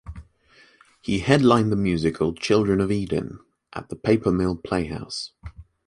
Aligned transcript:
He 0.99 1.19
headlined 1.19 1.71
the 1.71 1.75
musical 1.75 2.33
"Children 2.33 2.81
of 2.81 2.91
Eden" 2.91 3.37
at 3.73 3.89
the 3.89 3.95
Paper 3.95 4.31
Mill 4.31 4.55
Playhouse. 4.55 5.33